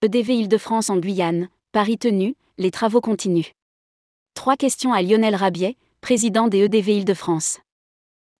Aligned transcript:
EDV 0.00 0.28
Île-de-France 0.28 0.90
en 0.90 0.98
Guyane, 0.98 1.48
Paris 1.72 1.98
tenu, 1.98 2.36
les 2.56 2.70
travaux 2.70 3.00
continuent. 3.00 3.50
Trois 4.34 4.54
questions 4.54 4.92
à 4.92 5.02
Lionel 5.02 5.34
Rabiet, 5.34 5.74
président 6.00 6.46
des 6.46 6.58
EDV 6.58 6.98
Île-de-France. 6.98 7.58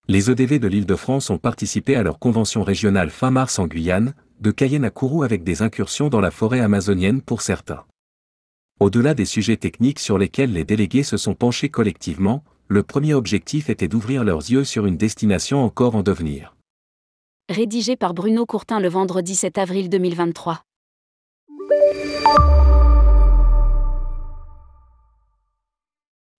Les 0.07 0.31
EDV 0.31 0.61
de 0.61 0.69
l'Île-de-France 0.69 1.31
ont 1.31 1.39
participé 1.39 1.97
à 1.97 2.05
leur 2.05 2.21
convention 2.21 2.63
régionale 2.63 3.11
fin 3.11 3.33
mars 3.33 3.59
en 3.59 3.67
Guyane, 3.67 4.15
de 4.39 4.53
Cayenne 4.53 4.85
à 4.85 4.91
Kourou 4.91 5.25
avec 5.25 5.43
des 5.43 5.61
incursions 5.61 6.09
dans 6.09 6.21
la 6.21 6.31
forêt 6.31 6.61
amazonienne 6.61 7.23
pour 7.23 7.43
certains. 7.43 7.85
Au-delà 8.79 9.15
des 9.15 9.25
sujets 9.25 9.57
techniques 9.57 9.99
sur 9.99 10.17
lesquels 10.17 10.53
les 10.53 10.65
délégués 10.65 11.03
se 11.03 11.17
sont 11.17 11.35
penchés 11.35 11.71
collectivement, 11.71 12.45
le 12.69 12.85
premier 12.85 13.15
objectif 13.15 13.69
était 13.69 13.89
d'ouvrir 13.89 14.23
leurs 14.23 14.49
yeux 14.49 14.63
sur 14.63 14.87
une 14.87 14.97
destination 14.97 15.65
encore 15.65 15.97
en 15.97 16.05
devenir. 16.05 16.55
Rédigé 17.49 17.97
par 17.97 18.15
Bruno 18.15 18.47
Courtin 18.47 18.79
le 18.79 18.89
vendredi 18.89 19.35
7 19.35 19.59
avril 19.59 19.89
2023. 19.89 20.63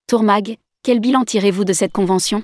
Tourmag, 0.06 0.56
quel 0.82 0.98
bilan 0.98 1.24
tirez-vous 1.24 1.64
de 1.64 1.72
cette 1.72 1.92
convention? 1.92 2.42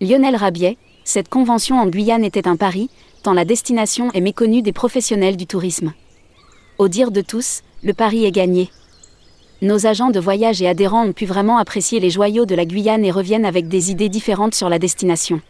Lionel 0.00 0.36
Rabiet, 0.36 0.76
cette 1.02 1.28
convention 1.28 1.80
en 1.80 1.86
Guyane 1.86 2.24
était 2.24 2.46
un 2.46 2.54
pari, 2.54 2.88
tant 3.24 3.32
la 3.32 3.44
destination 3.44 4.12
est 4.12 4.20
méconnue 4.20 4.62
des 4.62 4.72
professionnels 4.72 5.36
du 5.36 5.46
tourisme. 5.46 5.92
Au 6.78 6.86
dire 6.86 7.10
de 7.10 7.20
tous, 7.20 7.62
le 7.82 7.94
pari 7.94 8.24
est 8.26 8.30
gagné. 8.30 8.70
Nos 9.60 9.86
agents 9.86 10.10
de 10.10 10.20
voyage 10.20 10.62
et 10.62 10.68
adhérents 10.68 11.04
ont 11.04 11.12
pu 11.12 11.26
vraiment 11.26 11.58
apprécier 11.58 11.98
les 11.98 12.10
joyaux 12.10 12.46
de 12.46 12.54
la 12.54 12.64
Guyane 12.64 13.04
et 13.04 13.10
reviennent 13.10 13.44
avec 13.44 13.66
des 13.66 13.90
idées 13.90 14.08
différentes 14.08 14.54
sur 14.54 14.68
la 14.68 14.78
destination. 14.78 15.40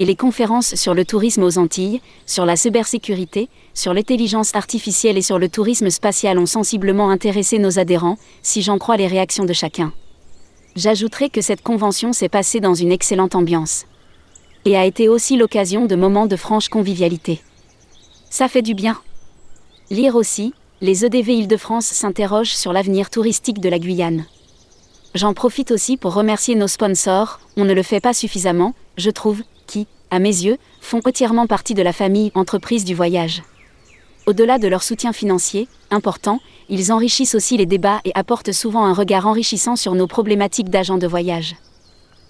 Et 0.00 0.06
les 0.06 0.16
conférences 0.16 0.76
sur 0.76 0.94
le 0.94 1.04
tourisme 1.04 1.42
aux 1.42 1.58
Antilles, 1.58 2.00
sur 2.24 2.46
la 2.46 2.56
cybersécurité, 2.56 3.50
sur 3.74 3.92
l'intelligence 3.92 4.54
artificielle 4.54 5.18
et 5.18 5.22
sur 5.22 5.38
le 5.38 5.50
tourisme 5.50 5.90
spatial 5.90 6.38
ont 6.38 6.46
sensiblement 6.46 7.10
intéressé 7.10 7.58
nos 7.58 7.78
adhérents, 7.78 8.16
si 8.42 8.62
j'en 8.62 8.78
crois 8.78 8.96
les 8.96 9.06
réactions 9.06 9.44
de 9.44 9.52
chacun. 9.52 9.92
J'ajouterai 10.74 11.28
que 11.28 11.42
cette 11.42 11.62
convention 11.62 12.14
s'est 12.14 12.30
passée 12.30 12.60
dans 12.60 12.72
une 12.72 12.92
excellente 12.92 13.34
ambiance. 13.34 13.84
Et 14.64 14.74
a 14.74 14.86
été 14.86 15.10
aussi 15.10 15.36
l'occasion 15.36 15.84
de 15.84 15.96
moments 15.96 16.26
de 16.26 16.36
franche 16.36 16.70
convivialité. 16.70 17.42
Ça 18.30 18.48
fait 18.48 18.62
du 18.62 18.72
bien. 18.72 18.98
Lire 19.90 20.16
aussi, 20.16 20.54
les 20.80 21.04
EDV 21.04 21.28
Île-de-France 21.40 21.84
s'interrogent 21.84 22.54
sur 22.54 22.72
l'avenir 22.72 23.10
touristique 23.10 23.60
de 23.60 23.68
la 23.68 23.78
Guyane. 23.78 24.24
J'en 25.14 25.34
profite 25.34 25.72
aussi 25.72 25.98
pour 25.98 26.14
remercier 26.14 26.54
nos 26.54 26.68
sponsors, 26.68 27.40
on 27.58 27.66
ne 27.66 27.74
le 27.74 27.82
fait 27.82 28.00
pas 28.00 28.14
suffisamment, 28.14 28.74
je 28.96 29.10
trouve, 29.10 29.42
qui, 29.70 29.86
à 30.10 30.18
mes 30.18 30.28
yeux, 30.28 30.58
font 30.80 31.00
entièrement 31.04 31.46
partie 31.46 31.74
de 31.74 31.82
la 31.82 31.92
famille 31.92 32.32
entreprise 32.34 32.84
du 32.84 32.94
voyage. 32.94 33.42
Au-delà 34.26 34.58
de 34.58 34.66
leur 34.66 34.82
soutien 34.82 35.12
financier, 35.12 35.68
important, 35.90 36.40
ils 36.68 36.92
enrichissent 36.92 37.36
aussi 37.36 37.56
les 37.56 37.66
débats 37.66 38.00
et 38.04 38.10
apportent 38.14 38.52
souvent 38.52 38.84
un 38.84 38.92
regard 38.92 39.28
enrichissant 39.28 39.76
sur 39.76 39.94
nos 39.94 40.08
problématiques 40.08 40.70
d'agents 40.70 40.98
de 40.98 41.06
voyage. 41.06 41.54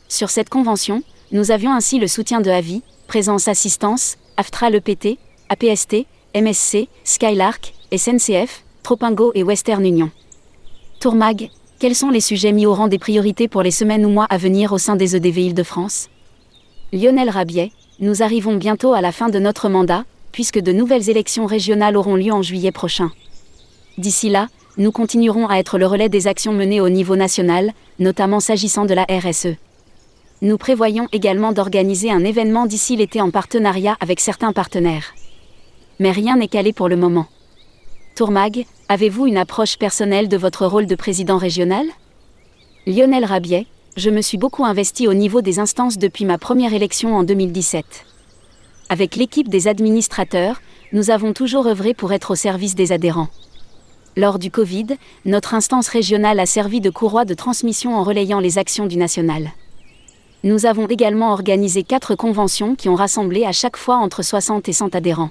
Sur 0.08 0.28
cette 0.28 0.50
convention, 0.50 1.02
nous 1.33 1.50
avions 1.50 1.72
ainsi 1.72 1.98
le 1.98 2.08
soutien 2.08 2.42
de 2.42 2.50
Avi, 2.50 2.83
Présence 3.06 3.48
Assistance, 3.48 4.16
AFTRA 4.36 4.68
l'EPT, 4.70 5.18
APST, 5.48 6.06
MSC, 6.34 6.88
Skylark, 7.05 7.72
SNCF, 7.96 8.64
Tropingo 8.83 9.33
et 9.34 9.42
Western 9.42 9.84
Union. 9.84 10.11
Tourmag, 11.00 11.50
quels 11.78 11.94
sont 11.94 12.11
les 12.11 12.20
sujets 12.20 12.52
mis 12.52 12.66
au 12.66 12.74
rang 12.74 12.88
des 12.88 12.98
priorités 12.98 13.48
pour 13.48 13.62
les 13.62 13.70
semaines 13.70 14.05
ou 14.05 14.11
mois 14.11 14.27
à 14.28 14.36
venir 14.36 14.72
au 14.72 14.78
sein 14.78 14.96
des 14.96 15.16
EDV 15.16 15.38
Île-de-France? 15.46 16.11
Lionel 16.92 17.30
Rabiet, 17.30 17.70
nous 18.00 18.24
arrivons 18.24 18.56
bientôt 18.56 18.94
à 18.94 19.00
la 19.00 19.12
fin 19.12 19.28
de 19.28 19.38
notre 19.38 19.69
mandat, 19.69 20.05
puisque 20.33 20.58
de 20.58 20.72
nouvelles 20.72 21.08
élections 21.08 21.46
régionales 21.46 21.96
auront 21.96 22.16
lieu 22.16 22.33
en 22.33 22.42
juillet 22.42 22.72
prochain. 22.72 23.12
D'ici 23.96 24.28
là, 24.28 24.48
nous 24.77 24.90
continuerons 24.90 25.48
à 25.48 25.58
être 25.58 25.79
le 25.79 25.86
relais 25.86 26.08
des 26.08 26.27
actions 26.27 26.52
menées 26.52 26.80
au 26.80 26.89
niveau 26.89 27.14
national, 27.14 27.73
notamment 28.00 28.40
s'agissant 28.40 28.86
de 28.86 28.95
la 28.95 29.05
RSE. 29.05 29.55
Nous 30.42 30.58
prévoyons 30.58 31.06
également 31.12 31.52
d'organiser 31.52 32.11
un 32.11 32.24
événement 32.24 32.67
d'ici 32.67 32.96
l'été 32.96 33.20
en 33.20 33.30
partenariat 33.30 33.96
avec 34.00 34.18
certains 34.18 34.52
partenaires. 34.52 35.14
Mais 36.00 36.11
rien 36.11 36.39
n'est 36.39 36.48
calé 36.48 36.73
pour 36.73 36.89
le 36.89 36.96
moment. 36.96 37.27
Tourmag, 38.17 38.64
avez-vous 38.89 39.27
une 39.27 39.36
approche 39.36 39.77
personnelle 39.77 40.29
de 40.29 40.36
votre 40.36 40.67
rôle 40.67 40.86
de 40.86 40.96
président 40.96 41.39
régional? 41.39 41.86
Lionel 42.86 43.24
Rabiet, 43.24 43.67
je 44.00 44.08
me 44.08 44.22
suis 44.22 44.38
beaucoup 44.38 44.64
investi 44.64 45.06
au 45.06 45.12
niveau 45.12 45.42
des 45.42 45.58
instances 45.58 45.98
depuis 45.98 46.24
ma 46.24 46.38
première 46.38 46.72
élection 46.72 47.14
en 47.16 47.22
2017. 47.22 47.84
Avec 48.88 49.14
l'équipe 49.14 49.48
des 49.48 49.68
administrateurs, 49.68 50.62
nous 50.92 51.11
avons 51.11 51.34
toujours 51.34 51.66
œuvré 51.66 51.92
pour 51.92 52.14
être 52.14 52.30
au 52.30 52.34
service 52.34 52.74
des 52.74 52.92
adhérents. 52.92 53.28
Lors 54.16 54.38
du 54.38 54.50
Covid, 54.50 54.86
notre 55.27 55.52
instance 55.52 55.88
régionale 55.88 56.40
a 56.40 56.46
servi 56.46 56.80
de 56.80 56.88
courroie 56.88 57.27
de 57.27 57.34
transmission 57.34 57.94
en 57.94 58.02
relayant 58.02 58.40
les 58.40 58.56
actions 58.56 58.86
du 58.86 58.96
national. 58.96 59.50
Nous 60.44 60.64
avons 60.64 60.86
également 60.86 61.32
organisé 61.32 61.82
quatre 61.82 62.14
conventions 62.14 62.77
qui 62.77 62.88
ont 62.88 62.94
rassemblé 62.94 63.44
à 63.44 63.52
chaque 63.52 63.77
fois 63.77 63.96
entre 63.96 64.22
60 64.22 64.67
et 64.67 64.72
100 64.72 64.94
adhérents. 64.94 65.30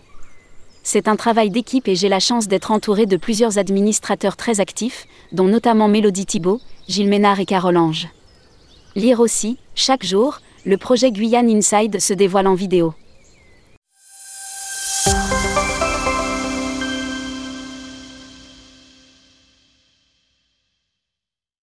C'est 0.84 1.07
un 1.07 1.16
travail 1.16 1.50
d'équipe 1.50 1.88
et 1.88 1.96
j'ai 1.96 2.07
la 2.07 2.19
chance 2.19 2.47
d'être 2.47 2.69
entouré 2.69 3.07
de 3.07 3.18
plusieurs 3.18 3.57
administrateurs 3.57 4.38
très 4.38 4.59
actifs, 4.59 5.07
dont 5.31 5.47
notamment 5.47 5.88
Mélodie 5.88 6.28
Thibault, 6.28 6.62
Gilles 6.88 7.09
Ménard 7.09 7.40
et 7.40 7.46
Carole 7.46 7.78
Ange. 7.78 8.09
Lire 9.00 9.22
aussi, 9.22 9.58
chaque 9.76 10.06
jour, 10.06 10.42
le 10.66 10.76
projet 10.76 11.10
Guyane 11.10 11.50
Inside 11.50 12.02
se 12.02 12.14
dévoile 12.14 12.48
en 12.48 12.54
vidéo. 12.54 12.94